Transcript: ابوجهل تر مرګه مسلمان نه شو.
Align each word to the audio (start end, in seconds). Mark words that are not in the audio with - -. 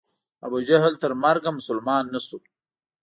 ابوجهل 0.45 0.93
تر 1.01 1.11
مرګه 1.23 1.49
مسلمان 1.57 2.03
نه 2.13 2.19
شو. 2.27 2.37